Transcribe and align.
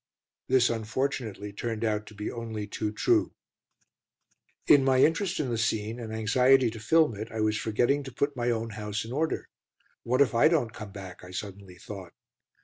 This, 0.47 0.71
unfortunately, 0.71 1.53
turned 1.53 1.83
out 1.83 2.07
to 2.07 2.15
be 2.15 2.31
only 2.31 2.65
too 2.65 2.91
true. 2.91 3.33
In 4.65 4.83
my 4.83 5.03
interest 5.03 5.39
in 5.39 5.49
the 5.49 5.59
scene 5.59 5.99
and 5.99 6.11
anxiety 6.11 6.71
to 6.71 6.79
film 6.79 7.15
it, 7.15 7.31
I 7.31 7.39
was 7.41 7.55
forgetting 7.55 8.01
to 8.05 8.11
put 8.11 8.35
my 8.35 8.49
own 8.49 8.71
house 8.71 9.05
in 9.05 9.11
order. 9.11 9.47
"What 10.01 10.19
if 10.21 10.33
I 10.33 10.47
don't 10.47 10.73
come 10.73 10.91
back?" 10.91 11.23
I 11.23 11.29
suddenly 11.29 11.75
thought. 11.77 12.13